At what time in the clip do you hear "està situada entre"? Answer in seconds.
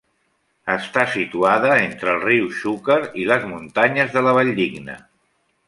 0.75-2.09